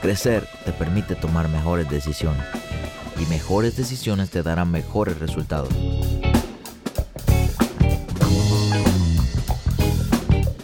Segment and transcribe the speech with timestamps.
[0.00, 2.44] Crecer te permite tomar mejores decisiones
[3.20, 5.70] y mejores decisiones te darán mejores resultados.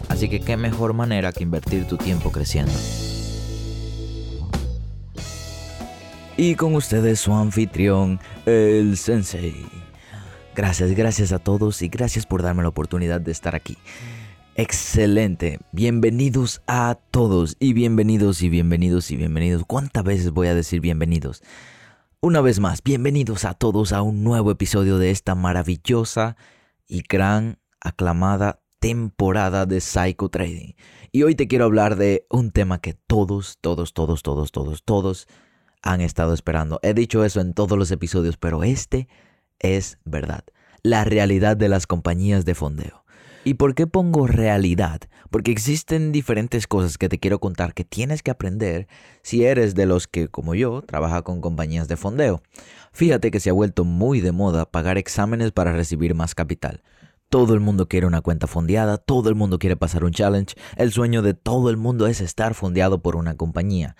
[0.07, 2.71] Así que qué mejor manera que invertir tu tiempo creciendo.
[6.37, 9.65] Y con ustedes su anfitrión, el Sensei.
[10.55, 13.77] Gracias, gracias a todos y gracias por darme la oportunidad de estar aquí.
[14.57, 15.59] Excelente.
[15.73, 19.63] Bienvenidos a todos y bienvenidos y bienvenidos y bienvenidos.
[19.67, 21.43] ¿Cuántas veces voy a decir bienvenidos?
[22.21, 26.37] Una vez más, bienvenidos a todos a un nuevo episodio de esta maravillosa
[26.87, 30.75] y gran aclamada temporada de Psycho Trading.
[31.11, 35.27] Y hoy te quiero hablar de un tema que todos, todos, todos, todos, todos, todos
[35.81, 36.79] han estado esperando.
[36.81, 39.09] He dicho eso en todos los episodios, pero este
[39.59, 40.45] es verdad.
[40.81, 43.04] La realidad de las compañías de fondeo.
[43.47, 45.01] ¿Y por qué pongo realidad?
[45.29, 48.87] Porque existen diferentes cosas que te quiero contar que tienes que aprender
[49.21, 52.41] si eres de los que, como yo, trabaja con compañías de fondeo.
[52.91, 56.81] Fíjate que se ha vuelto muy de moda pagar exámenes para recibir más capital.
[57.29, 60.91] Todo el mundo quiere una cuenta fondeada, todo el mundo quiere pasar un challenge, el
[60.91, 63.95] sueño de todo el mundo es estar fondeado por una compañía.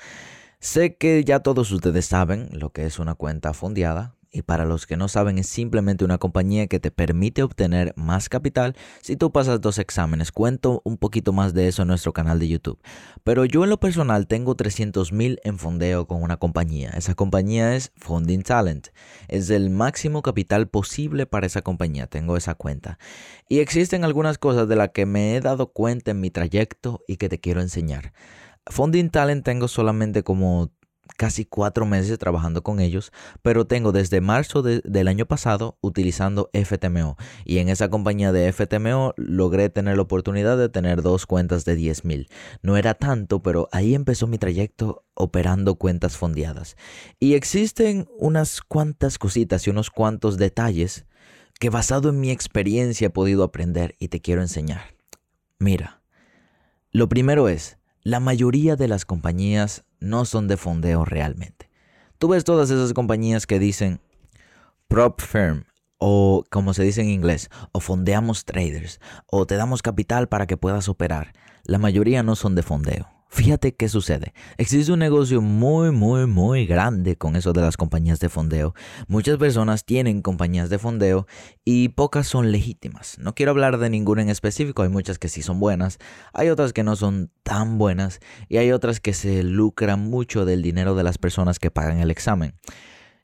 [0.60, 4.86] Sé que ya todos ustedes saben lo que es una cuenta fondeada, y para los
[4.86, 9.32] que no saben, es simplemente una compañía que te permite obtener más capital si tú
[9.32, 10.34] pasas dos exámenes.
[10.34, 12.78] Cuento un poquito más de eso en nuestro canal de YouTube.
[13.24, 16.90] Pero yo en lo personal tengo 300 mil en fondeo con una compañía.
[16.98, 18.90] Esa compañía es Funding Talent.
[19.30, 22.08] Es el máximo capital posible para esa compañía.
[22.08, 23.00] Tengo esa cuenta.
[23.48, 27.16] Y existen algunas cosas de las que me he dado cuenta en mi trayecto y
[27.16, 28.12] que te quiero enseñar.
[28.68, 30.72] Funding Talent tengo solamente como
[31.18, 33.12] casi cuatro meses trabajando con ellos,
[33.42, 39.14] pero tengo desde marzo del año pasado utilizando FTMO y en esa compañía de FTMO
[39.18, 42.30] logré tener la oportunidad de tener dos cuentas de 10 mil.
[42.62, 46.76] No era tanto, pero ahí empezó mi trayecto operando cuentas fondeadas.
[47.20, 51.06] Y existen unas cuantas cositas y unos cuantos detalles
[51.60, 54.96] que basado en mi experiencia he podido aprender y te quiero enseñar.
[55.58, 56.02] Mira,
[56.92, 61.72] lo primero es, la mayoría de las compañías no son de fondeo realmente.
[62.20, 64.00] Tú ves todas esas compañías que dicen
[64.88, 65.64] prop firm
[65.98, 70.56] o como se dice en inglés, o fondeamos traders o te damos capital para que
[70.56, 71.34] puedas operar.
[71.64, 73.15] La mayoría no son de fondeo.
[73.36, 74.34] Fíjate qué sucede.
[74.58, 78.74] Existe un negocio muy, muy, muy grande con eso de las compañías de fondeo.
[79.10, 81.28] Muchas personas tienen compañías de fondeo
[81.66, 83.20] y pocas son legítimas.
[83.20, 85.98] No quiero hablar de ninguna en específico, hay muchas que sí son buenas,
[86.32, 90.62] hay otras que no son tan buenas y hay otras que se lucran mucho del
[90.62, 92.54] dinero de las personas que pagan el examen.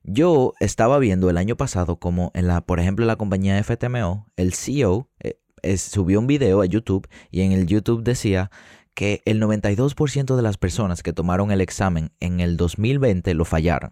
[0.03, 4.53] Yo estaba viendo el año pasado como en la, por ejemplo, la compañía FTMO, el
[4.55, 5.37] CEO eh,
[5.77, 8.51] subió un video a YouTube y en el YouTube decía
[8.93, 13.91] que el 92% de las personas que tomaron el examen en el 2020 lo fallaron.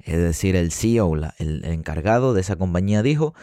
[0.00, 3.34] Es decir, el CEO, el encargado de esa compañía dijo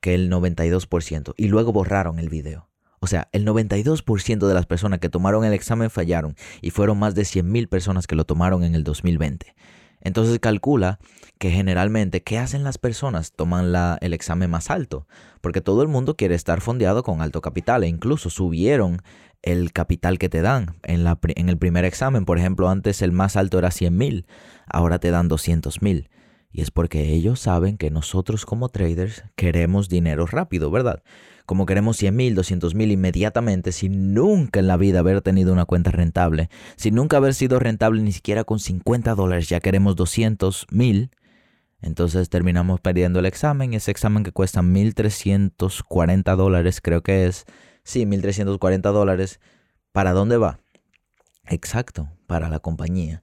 [0.00, 2.68] que el 92% y luego borraron el video.
[3.00, 7.16] O sea, el 92% de las personas que tomaron el examen fallaron y fueron más
[7.16, 9.54] de 100.000 personas que lo tomaron en el 2020.
[10.00, 10.98] Entonces calcula
[11.38, 13.32] que generalmente, ¿qué hacen las personas?
[13.32, 15.06] Toman la, el examen más alto,
[15.40, 19.02] porque todo el mundo quiere estar fondeado con alto capital e incluso subieron
[19.42, 22.24] el capital que te dan en, la, en el primer examen.
[22.24, 24.26] Por ejemplo, antes el más alto era 100 mil,
[24.66, 26.08] ahora te dan 200 mil.
[26.52, 31.02] Y es porque ellos saben que nosotros como traders queremos dinero rápido, ¿verdad?
[31.46, 35.64] Como queremos 100 mil, 200 mil inmediatamente, sin nunca en la vida haber tenido una
[35.64, 40.66] cuenta rentable, sin nunca haber sido rentable ni siquiera con 50 dólares, ya queremos 200
[40.70, 41.10] mil.
[41.80, 47.44] Entonces terminamos perdiendo el examen, ese examen que cuesta 1.340 dólares creo que es,
[47.84, 49.40] Sí, 1.340 dólares.
[49.92, 50.58] ¿Para dónde va?
[51.46, 53.22] Exacto, para la compañía.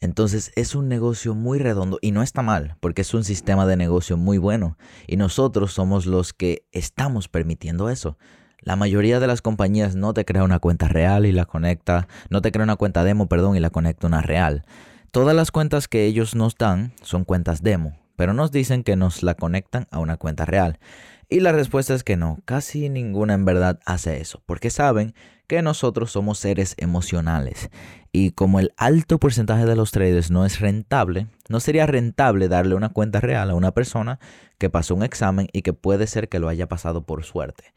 [0.00, 3.76] Entonces es un negocio muy redondo y no está mal, porque es un sistema de
[3.76, 4.76] negocio muy bueno
[5.06, 8.18] y nosotros somos los que estamos permitiendo eso.
[8.60, 12.42] La mayoría de las compañías no te crea una cuenta real y la conecta, no
[12.42, 14.64] te crea una cuenta demo, perdón, y la conecta una real.
[15.10, 19.22] Todas las cuentas que ellos nos dan son cuentas demo pero nos dicen que nos
[19.22, 20.78] la conectan a una cuenta real.
[21.28, 25.14] Y la respuesta es que no, casi ninguna en verdad hace eso, porque saben
[25.48, 27.68] que nosotros somos seres emocionales.
[28.12, 32.76] Y como el alto porcentaje de los traders no es rentable, no sería rentable darle
[32.76, 34.20] una cuenta real a una persona
[34.58, 37.72] que pasó un examen y que puede ser que lo haya pasado por suerte.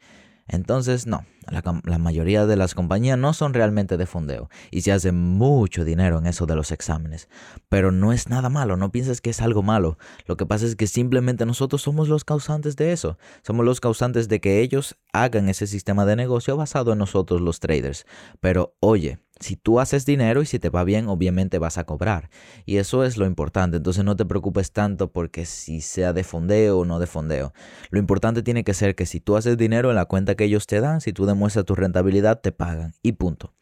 [0.52, 5.12] Entonces, no, la, mayoría de las compañías no son realmente de fondeo y se hace
[5.12, 7.28] mucho dinero en eso de los exámenes.
[7.68, 9.96] Pero no es nada malo, no pienses que es algo malo.
[10.26, 13.16] Lo que pasa es que simplemente nosotros somos los causantes de eso.
[13.42, 17.60] Somos los causantes de que ellos hagan ese sistema de negocio basado en nosotros los
[17.60, 18.04] traders.
[18.40, 22.30] Pero oye, si tú haces dinero y si te va bien, obviamente vas a cobrar.
[22.66, 23.78] Y eso es lo importante.
[23.78, 27.52] Entonces no te preocupes tanto porque si sea de fondeo o no de fondeo.
[27.90, 30.66] Lo importante tiene que ser que si tú haces dinero en la cuenta que ellos
[30.66, 32.94] te dan, si tú demuestras tu rentabilidad, te pagan.
[33.02, 33.54] Y punto.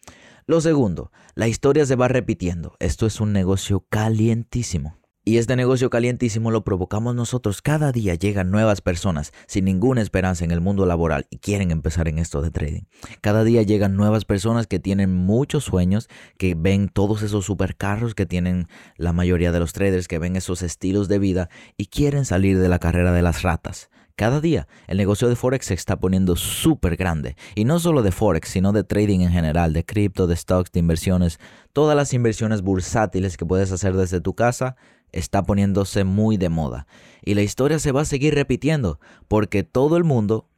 [0.47, 2.75] Lo segundo, la historia se va repitiendo.
[2.81, 4.98] Esto es un negocio calientísimo.
[5.29, 7.61] Y este negocio calientísimo lo provocamos nosotros.
[7.61, 12.09] Cada día llegan nuevas personas sin ninguna esperanza en el mundo laboral y quieren empezar
[12.09, 12.85] en esto de trading.
[13.21, 16.09] Cada día llegan nuevas personas que tienen muchos sueños,
[16.39, 20.63] que ven todos esos supercarros que tienen la mayoría de los traders, que ven esos
[20.63, 23.91] estilos de vida y quieren salir de la carrera de las ratas.
[24.17, 27.37] Cada día el negocio de Forex se está poniendo súper grande.
[27.55, 30.81] Y no solo de Forex, sino de trading en general, de cripto, de stocks, de
[30.81, 31.39] inversiones.
[31.75, 34.77] Todas las inversiones bursátiles que puedes hacer desde tu casa
[35.13, 36.87] está poniéndose muy de moda.
[37.23, 40.49] Y la historia se va a seguir repitiendo porque todo el mundo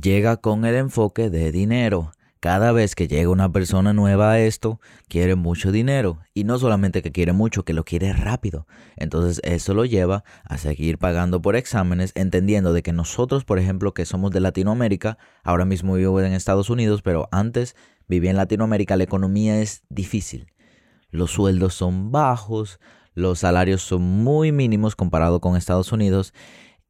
[0.00, 2.12] llega con el enfoque de dinero.
[2.38, 4.78] Cada vez que llega una persona nueva a esto,
[5.08, 6.18] quiere mucho dinero.
[6.34, 8.66] Y no solamente que quiere mucho, que lo quiere rápido.
[8.96, 13.94] Entonces eso lo lleva a seguir pagando por exámenes, entendiendo de que nosotros, por ejemplo,
[13.94, 17.74] que somos de Latinoamérica, ahora mismo vivo en Estados Unidos, pero antes
[18.06, 20.52] vivía en Latinoamérica, la economía es difícil.
[21.10, 22.78] Los sueldos son bajos,
[23.16, 26.32] los salarios son muy mínimos comparado con Estados Unidos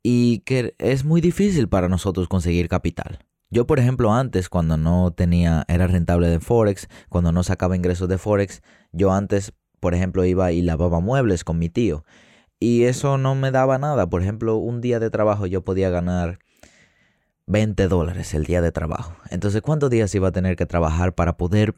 [0.03, 3.21] y que es muy difícil para nosotros conseguir capital.
[3.49, 8.09] Yo, por ejemplo, antes, cuando no tenía, era rentable de Forex, cuando no sacaba ingresos
[8.09, 8.61] de Forex,
[8.93, 12.05] yo antes, por ejemplo, iba y lavaba muebles con mi tío.
[12.59, 14.11] Y eso no me daba nada.
[14.11, 16.41] Por ejemplo, un día de trabajo yo podía ganar
[17.47, 19.15] 20 dólares el día de trabajo.
[19.31, 21.77] Entonces, ¿cuántos días iba a tener que trabajar para poder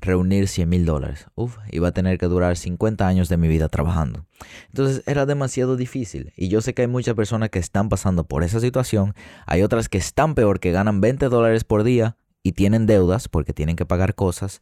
[0.00, 1.26] reunir 100 mil dólares.
[1.34, 4.26] Uf, iba a tener que durar 50 años de mi vida trabajando.
[4.68, 6.32] Entonces era demasiado difícil.
[6.36, 9.14] Y yo sé que hay muchas personas que están pasando por esa situación.
[9.46, 13.52] Hay otras que están peor, que ganan 20 dólares por día y tienen deudas porque
[13.52, 14.60] tienen que pagar cosas.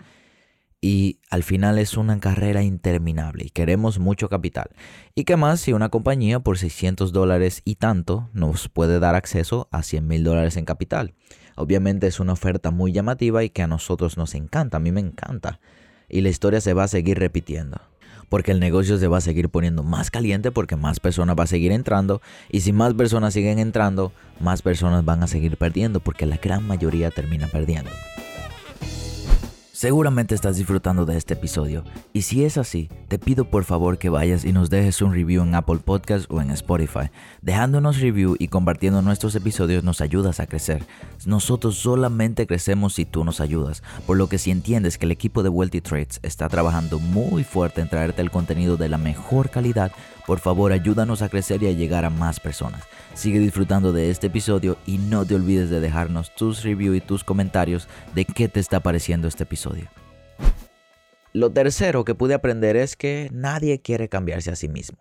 [0.81, 4.71] Y al final es una carrera interminable y queremos mucho capital.
[5.15, 9.69] ¿Y qué más si una compañía por 600 dólares y tanto nos puede dar acceso
[9.73, 11.15] a 100 mil dólares en capital?
[11.59, 15.01] Obviamente es una oferta muy llamativa y que a nosotros nos encanta, a mí me
[15.01, 15.59] encanta.
[16.09, 17.81] Y la historia se va a seguir repitiendo.
[18.29, 21.49] Porque el negocio se va a seguir poniendo más caliente porque más personas van a
[21.49, 22.23] seguir entrando.
[22.49, 26.65] Y si más personas siguen entrando, más personas van a seguir perdiendo porque la gran
[26.65, 27.91] mayoría termina perdiendo.
[29.79, 34.09] Seguramente estás disfrutando de este episodio y si es así, te pido por favor que
[34.09, 37.11] vayas y nos dejes un review en Apple Podcast o en Spotify.
[37.43, 40.85] Dejándonos review y compartiendo nuestros episodios nos ayudas a crecer.
[41.27, 45.45] Nosotros solamente crecemos si tú nos ayudas, por lo que si entiendes que el equipo
[45.45, 49.93] de Wealthy Trades está trabajando muy fuerte en traerte el contenido de la mejor calidad,
[50.29, 52.83] por favor ayúdanos a crecer y a llegar a más personas.
[53.15, 57.25] Sigue disfrutando de este episodio y no te olvides de dejarnos tus reviews y tus
[57.25, 59.89] comentarios de qué te está pareciendo este episodio.
[61.33, 64.99] Lo tercero que pude aprender es que nadie quiere cambiarse a sí mismo.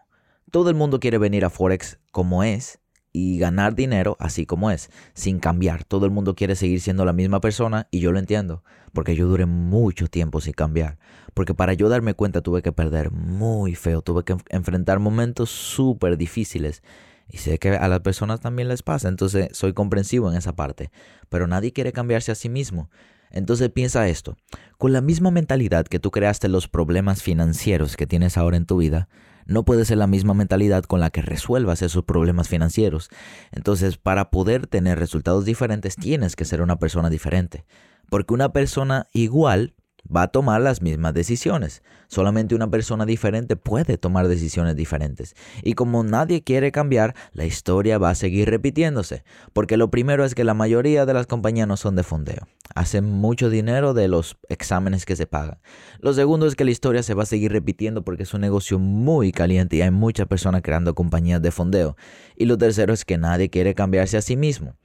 [0.49, 2.79] Todo el mundo quiere venir a Forex como es
[3.11, 5.83] y ganar dinero así como es, sin cambiar.
[5.83, 9.27] Todo el mundo quiere seguir siendo la misma persona y yo lo entiendo, porque yo
[9.27, 10.97] duré mucho tiempo sin cambiar.
[11.33, 16.17] Porque para yo darme cuenta tuve que perder muy feo, tuve que enfrentar momentos súper
[16.17, 16.83] difíciles.
[17.29, 20.91] Y sé que a las personas también les pasa, entonces soy comprensivo en esa parte.
[21.29, 22.89] Pero nadie quiere cambiarse a sí mismo.
[23.29, 24.37] Entonces piensa esto,
[24.77, 28.77] con la misma mentalidad que tú creaste los problemas financieros que tienes ahora en tu
[28.77, 29.09] vida,
[29.47, 33.09] no puede ser la misma mentalidad con la que resuelvas esos problemas financieros.
[33.51, 37.65] Entonces, para poder tener resultados diferentes, tienes que ser una persona diferente.
[38.09, 39.73] Porque una persona igual
[40.13, 41.83] va a tomar las mismas decisiones.
[42.07, 45.35] Solamente una persona diferente puede tomar decisiones diferentes.
[45.63, 49.23] Y como nadie quiere cambiar, la historia va a seguir repitiéndose.
[49.53, 52.47] Porque lo primero es que la mayoría de las compañías no son de fondeo.
[52.75, 55.59] Hacen mucho dinero de los exámenes que se pagan.
[55.99, 58.79] Lo segundo es que la historia se va a seguir repitiendo porque es un negocio
[58.79, 61.97] muy caliente y hay muchas personas creando compañías de fondeo.
[62.35, 64.75] Y lo tercero es que nadie quiere cambiarse a sí mismo.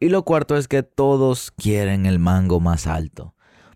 [0.00, 3.33] Y lo cuarto es que todos quieren el mango más alto.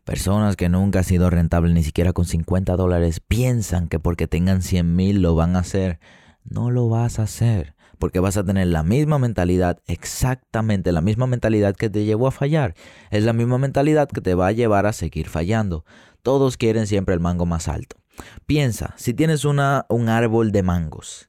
[0.08, 4.62] Personas que nunca han sido rentables ni siquiera con 50 dólares piensan que porque tengan
[4.62, 6.00] 100 mil lo van a hacer.
[6.44, 7.74] No lo vas a hacer.
[7.98, 12.30] porque vas a tener la misma mentalidad, exactamente la misma mentalidad que te llevó a
[12.30, 12.74] fallar.
[13.10, 15.84] Es la misma mentalidad que te va a llevar a seguir fallando.
[16.22, 17.96] Todos quieren siempre el mango más alto.
[18.46, 21.28] Piensa, si tienes una, un árbol de mangos,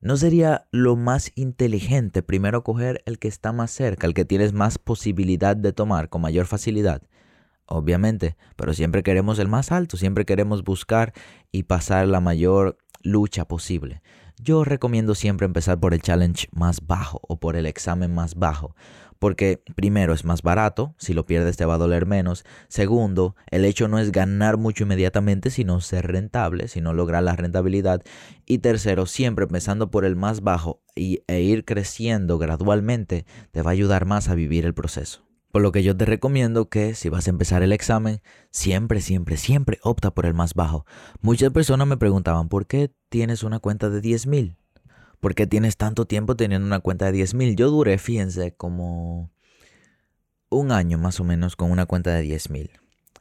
[0.00, 4.52] ¿no sería lo más inteligente primero coger el que está más cerca, el que tienes
[4.52, 7.02] más posibilidad de tomar con mayor facilidad?
[7.68, 11.12] Obviamente, pero siempre queremos el más alto, siempre queremos buscar
[11.52, 14.00] y pasar la mayor lucha posible.
[14.40, 18.74] Yo recomiendo siempre empezar por el challenge más bajo o por el examen más bajo,
[19.18, 22.44] porque primero es más barato, si lo pierdes te va a doler menos.
[22.68, 28.02] Segundo, el hecho no es ganar mucho inmediatamente, sino ser rentable, sino lograr la rentabilidad.
[28.46, 33.70] Y tercero, siempre empezando por el más bajo y, e ir creciendo gradualmente, te va
[33.70, 35.27] a ayudar más a vivir el proceso.
[35.50, 39.36] Por lo que yo te recomiendo que si vas a empezar el examen, siempre, siempre,
[39.36, 40.84] siempre opta por el más bajo.
[41.20, 44.56] Muchas personas me preguntaban, ¿por qué tienes una cuenta de 10 mil?
[45.20, 47.56] ¿Por qué tienes tanto tiempo teniendo una cuenta de 10 mil?
[47.56, 49.30] Yo duré, fíjense, como
[50.50, 52.70] un año más o menos con una cuenta de 10 mil.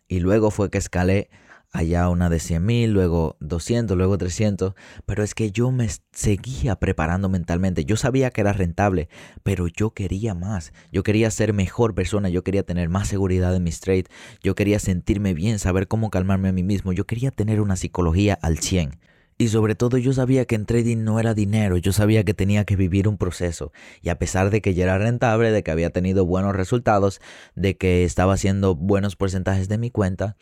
[0.07, 1.29] Y luego fue que escalé
[1.71, 4.73] allá una de 100 mil, luego 200, luego 300.
[5.05, 7.85] Pero es que yo me seguía preparando mentalmente.
[7.85, 9.09] Yo sabía que era rentable,
[9.43, 10.73] pero yo quería más.
[10.91, 14.05] Yo quería ser mejor persona, yo quería tener más seguridad en mis trades,
[14.41, 18.37] yo quería sentirme bien, saber cómo calmarme a mí mismo, yo quería tener una psicología
[18.41, 18.99] al 100.
[19.39, 22.65] Y sobre todo yo sabía que en trading no era dinero, yo sabía que tenía
[22.65, 23.71] que vivir un proceso.
[24.01, 27.21] Y a pesar de que ya era rentable, de que había tenido buenos resultados,
[27.55, 30.37] de que estaba haciendo buenos porcentajes de mi cuenta,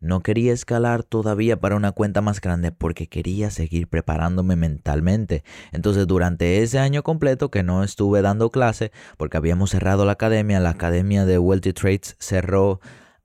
[0.00, 5.44] no quería escalar todavía para una cuenta más grande porque quería seguir preparándome mentalmente.
[5.72, 10.58] Entonces durante ese año completo que no estuve dando clase porque habíamos cerrado la academia,
[10.60, 12.80] la academia de Wealthy Trades cerró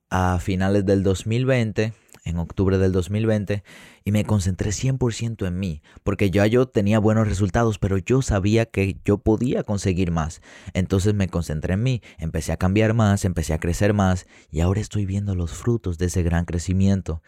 [0.09, 1.93] a finales del 2020
[2.25, 3.63] en octubre del 2020
[4.03, 8.65] y me concentré 100% en mí, porque ya yo tenía buenos resultados, pero yo sabía
[8.65, 10.41] que yo podía conseguir más.
[10.73, 14.81] Entonces me concentré en mí, empecé a cambiar más, empecé a crecer más y ahora
[14.81, 17.21] estoy viendo los frutos de ese gran crecimiento.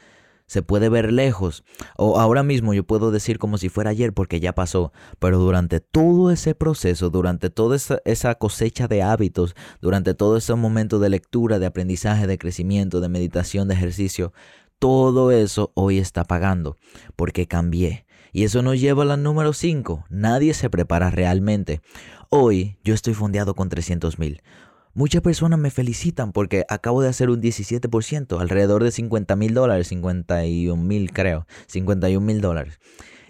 [0.47, 1.65] Se puede ver lejos,
[1.97, 5.81] o ahora mismo yo puedo decir como si fuera ayer porque ya pasó, pero durante
[5.81, 7.75] todo ese proceso, durante toda
[8.05, 13.09] esa, cosecha de hábitos, durante todo ese momento de lectura, de aprendizaje, de crecimiento, de
[13.09, 14.31] meditación, de ejercicio,
[14.79, 16.77] todo eso hoy está pagando
[17.15, 18.05] porque cambié.
[18.31, 20.05] Y eso nos lleva al número 5.
[20.09, 21.81] Nadie se prepara realmente.
[22.29, 24.41] Hoy yo estoy fondeado con 300 mil.
[24.93, 29.87] Muchas personas me felicitan porque acabo de hacer un 17%, alrededor de 50 mil dólares,
[29.89, 32.79] 51 mil creo, 51 mil dólares.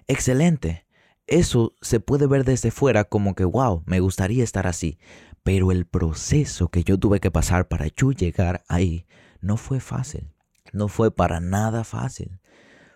[0.08, 0.86] Excelente.
[1.28, 4.98] Eso se puede ver desde fuera como que, wow, me gustaría estar así.
[5.44, 9.06] Pero el proceso que yo tuve que pasar para yo llegar ahí
[9.42, 10.37] no fue fácil.
[10.74, 12.40] No fue para nada fácil.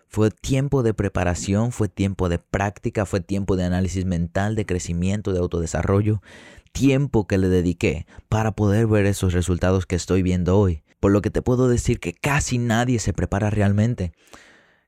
[0.08, 5.32] Fue tiempo de preparación, fue tiempo de práctica, fue tiempo de análisis mental, de crecimiento,
[5.32, 6.20] de autodesarrollo,
[6.72, 10.82] tiempo que le dediqué para poder ver esos resultados que estoy viendo hoy.
[11.00, 14.12] Por lo que te puedo decir que casi nadie se prepara realmente.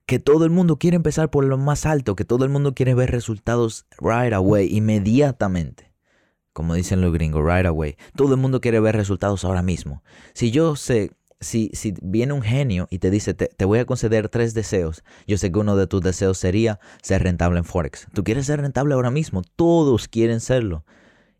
[0.07, 2.95] Que todo el mundo quiere empezar por lo más alto, que todo el mundo quiere
[2.95, 5.91] ver resultados right away, inmediatamente.
[6.53, 7.97] Como dicen los gringos, right away.
[8.15, 10.03] Todo el mundo quiere ver resultados ahora mismo.
[10.35, 11.71] Si yo sé si,
[12.03, 15.59] viene un genio y te dice, te, voy a conceder tres deseos, yo sé que
[15.59, 18.07] uno de tus deseos sería ser rentable en Forex.
[18.15, 20.85] Tú quieres ser rentable ahora mismo, todos quieren serlo.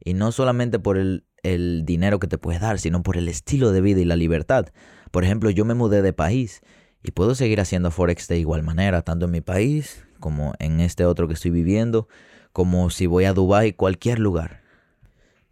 [0.01, 3.73] Y no solamente por el, el dinero que te puede dar, sino por el estilo
[3.73, 4.67] de vida y la libertad.
[5.11, 6.61] Por ejemplo, yo me mudé de país
[7.03, 11.05] y puedo seguir haciendo Forex de igual manera, tanto en mi país como en este
[11.05, 12.09] otro que estoy viviendo,
[12.53, 14.64] como si voy a Dubái, cualquier lugar.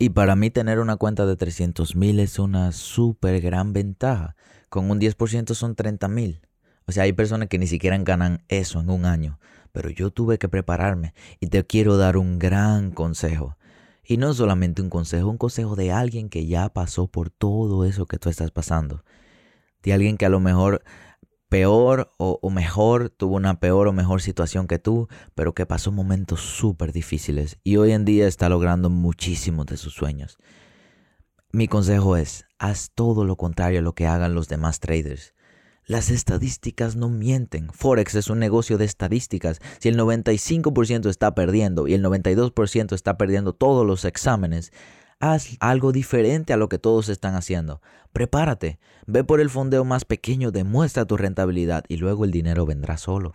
[0.02, 4.34] Y para mí tener una cuenta de 300 mil es una súper gran ventaja.
[4.68, 6.40] Con un 10% son 30 mil.
[6.86, 9.38] O sea, hay personas que ni siquiera ganan eso en un año.
[9.70, 13.56] Pero yo tuve que prepararme y te quiero dar un gran consejo.
[14.04, 18.06] Y no solamente un consejo, un consejo de alguien que ya pasó por todo eso
[18.06, 19.04] que tú estás pasando.
[19.84, 20.82] De alguien que a lo mejor
[21.52, 26.40] peor o, mejor, tuvo una peor o mejor situación que tú, pero que pasó momentos
[26.40, 30.38] súper difíciles y hoy en día está logrando muchísimos de sus sueños.
[31.52, 35.34] Mi consejo es, haz todo lo contrario a lo que hagan los demás traders.
[35.84, 37.68] Las estadísticas no mienten.
[37.70, 39.58] Forex es un negocio de estadísticas.
[39.78, 44.72] Si el 95% está perdiendo y el 92% está perdiendo todos los exámenes,
[45.22, 47.80] haz algo diferente a lo que todos están haciendo.
[48.12, 52.98] Prepárate, ve por el fondeo más pequeño, demuestra tu rentabilidad y luego el dinero vendrá
[52.98, 53.32] solo.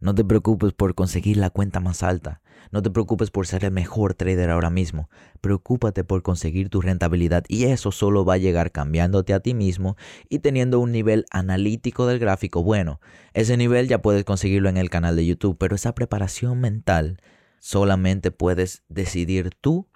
[0.00, 2.42] No te preocupes por conseguir la cuenta más alta.
[2.72, 5.08] No te preocupes por ser el mejor trader ahora mismo.
[5.40, 9.96] Preocúpate por conseguir tu rentabilidad y eso solo va a llegar cambiándote a ti mismo
[10.28, 13.00] y teniendo un nivel analítico del gráfico bueno.
[13.32, 17.18] Ese nivel ya puedes conseguirlo en el canal de YouTube, pero esa preparación mental
[17.66, 19.88] Solamente puedes decidir tú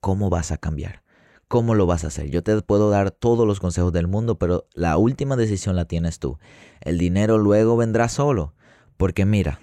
[0.00, 1.02] cómo vas a cambiar,
[1.48, 2.30] cómo lo vas a hacer.
[2.30, 6.18] Yo te puedo dar todos los consejos del mundo, pero la última decisión la tienes
[6.18, 6.38] tú.
[6.80, 8.54] El dinero luego vendrá solo.
[8.96, 9.60] Porque mira,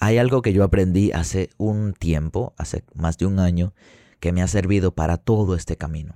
[0.00, 3.74] hay algo que yo aprendí hace un tiempo, hace más de un año,
[4.18, 6.14] que me ha servido para todo este camino.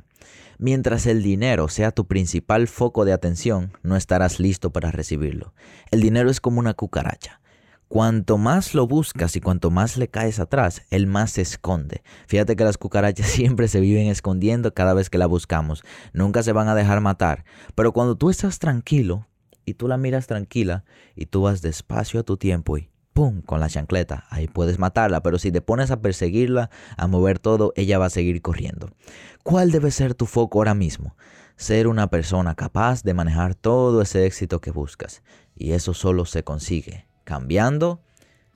[0.59, 5.52] Mientras el dinero sea tu principal foco de atención, no estarás listo para recibirlo.
[5.91, 7.41] El dinero es como una cucaracha.
[7.92, 12.02] Cuanto más lo buscas y cuanto más le caes atrás, él más se esconde.
[12.26, 15.84] Fíjate que las cucarachas siempre se viven escondiendo cada vez que la buscamos.
[16.14, 17.44] Nunca se van a dejar matar.
[17.75, 19.26] Pero cuando tú estás tranquilo
[19.66, 20.84] y tú la miras tranquila
[21.14, 23.42] y tú vas despacio a tu tiempo y ¡pum!
[23.42, 24.25] con la chancleta.
[24.30, 28.11] Ahí puedes matarla, pero si te pones a perseguirla, a mover todo, ella va a
[28.11, 28.88] seguir corriendo.
[29.42, 31.14] ¿Cuál debe ser tu foco ahora mismo?
[31.56, 35.22] Ser una persona capaz de manejar todo ese éxito que buscas.
[35.54, 38.00] Y eso solo se consigue cambiando,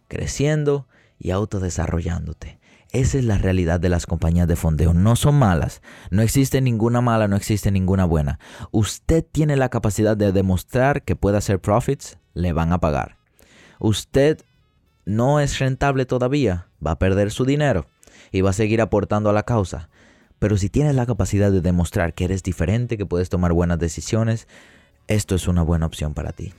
[0.09, 0.87] creciendo
[1.19, 2.59] y autodesarrollándote.
[2.93, 4.95] Esa es la realidad de las compañías de fondeo.
[4.95, 5.83] No son malas.
[6.11, 8.39] No existe ninguna mala, no existe ninguna buena.
[8.71, 13.19] Usted tiene la capacidad de demostrar que puede hacer profits, le van a pagar.
[13.79, 14.39] Usted
[15.05, 17.87] no es rentable todavía, va a perder su dinero
[18.33, 19.89] y va a seguir aportando a la causa.
[20.39, 24.47] Pero si tienes la capacidad de demostrar que eres diferente, que puedes tomar buenas decisiones,
[25.07, 26.53] esto es una buena opción para ti.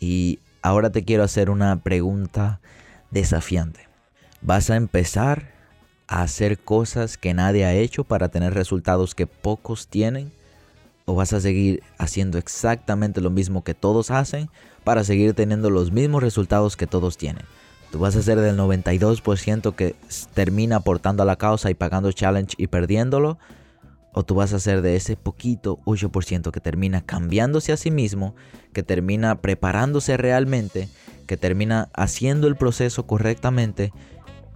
[0.00, 2.58] Y ahora te quiero hacer una pregunta
[3.10, 3.86] desafiante.
[4.40, 5.50] ¿Vas a empezar
[6.08, 10.32] a hacer cosas que nadie ha hecho para tener resultados que pocos tienen?
[11.04, 14.48] ¿O vas a seguir haciendo exactamente lo mismo que todos hacen
[14.84, 17.44] para seguir teniendo los mismos resultados que todos tienen?
[17.92, 19.94] Tú vas a ser del 92% que
[20.32, 23.36] termina aportando a la causa y pagando challenge y perdiéndolo
[24.14, 28.34] o tú vas a ser de ese poquito 8% que termina cambiándose a sí mismo,
[28.72, 30.88] que termina preparándose realmente,
[31.26, 33.92] que termina haciendo el proceso correctamente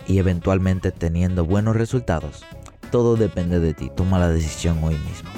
[0.07, 2.45] y eventualmente teniendo buenos resultados.
[2.93, 5.29] Todo depende de ti, toma la decisión hoy mismo.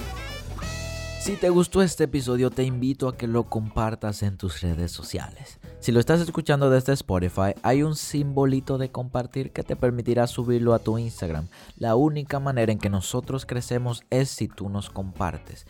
[1.20, 5.59] Si te gustó este episodio, te invito a que lo compartas en tus redes sociales.
[5.80, 10.74] Si lo estás escuchando desde Spotify, hay un simbolito de compartir que te permitirá subirlo
[10.74, 11.48] a tu Instagram.
[11.78, 15.64] La única manera en que nosotros crecemos es si tú nos compartes.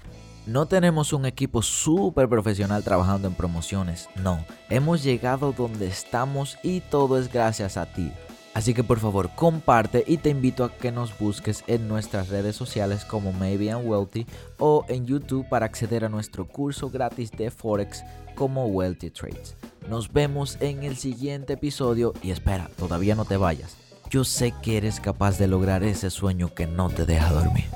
[0.47, 4.45] No tenemos un equipo súper profesional trabajando en promociones, no.
[4.69, 8.11] Hemos llegado donde estamos y todo es gracias a ti.
[8.53, 12.57] Así que por favor comparte y te invito a que nos busques en nuestras redes
[12.57, 14.27] sociales como Maybe I'm Wealthy
[14.59, 18.03] o en YouTube para acceder a nuestro curso gratis de Forex
[18.41, 19.55] como Wealthy Trades.
[19.91, 23.77] Nos vemos en el siguiente episodio y espera, todavía no te vayas.
[24.09, 27.67] Yo sé que eres capaz de lograr ese sueño que no te deja dormir.